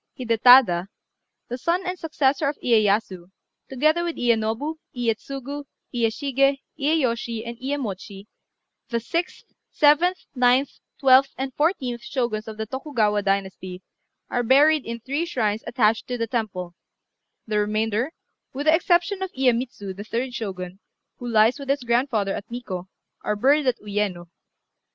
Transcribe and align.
Hidétada, 0.19 0.87
the 1.47 1.59
son 1.59 1.85
and 1.85 1.99
successor 1.99 2.49
of 2.49 2.57
Iyéyasu, 2.63 3.29
together 3.69 4.03
with 4.03 4.15
Iyénobu, 4.15 4.77
Iyétsugu, 4.97 5.65
Iyéshigé, 5.93 6.57
Iyéyoshi, 6.79 7.47
and 7.47 7.55
Iyémochi, 7.59 8.25
the 8.89 8.99
sixth, 8.99 9.53
seventh, 9.69 10.25
ninth, 10.33 10.79
twelfth, 10.99 11.35
and 11.37 11.53
fourteenth 11.53 12.01
Shoguns 12.01 12.47
of 12.47 12.57
the 12.57 12.65
Tokugawa 12.65 13.21
dynasty, 13.21 13.83
are 14.27 14.41
buried 14.41 14.87
in 14.87 14.99
three 15.01 15.23
shrines 15.27 15.63
attached 15.67 16.07
to 16.07 16.17
the 16.17 16.25
temple; 16.25 16.73
the 17.45 17.59
remainder, 17.59 18.11
with 18.53 18.65
the 18.65 18.73
exception 18.73 19.21
of 19.21 19.31
Iyémitsu, 19.33 19.95
the 19.95 20.03
third 20.03 20.33
Shogun, 20.33 20.79
who 21.17 21.27
lies 21.27 21.59
with 21.59 21.69
his 21.69 21.83
grandfather 21.83 22.33
at 22.33 22.49
Nikkô, 22.49 22.87
are 23.23 23.35
buried 23.35 23.67
at 23.67 23.77
Uyéno. 23.77 24.29